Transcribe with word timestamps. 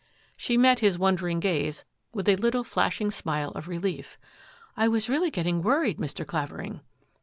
She 0.35 0.57
met 0.57 0.79
his 0.79 0.97
wondering 0.97 1.39
gaze 1.39 1.85
with 2.11 2.27
a 2.27 2.35
little 2.35 2.63
flashing 2.63 3.11
smile 3.11 3.51
of 3.51 3.67
relief." 3.67 4.17
I 4.75 4.87
was 4.87 5.07
really 5.09 5.29
getting 5.29 5.61
worried, 5.61 5.99
Mr. 5.99 6.25
Clavering." 6.25 6.81